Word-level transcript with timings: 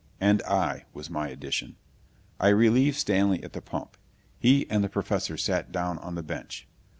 "And 0.19 0.41
I," 0.41 0.85
was 0.95 1.11
my 1.11 1.29
addition. 1.29 1.75
I 2.39 2.47
relieved 2.47 2.97
Stanley 2.97 3.43
at 3.43 3.53
the 3.53 3.61
pump. 3.61 3.97
He 4.39 4.67
and 4.67 4.83
the 4.83 4.89
Professor 4.89 5.37
sat 5.37 5.71
down 5.71 5.99
on 5.99 6.15
the 6.15 6.23
bench. 6.23 6.67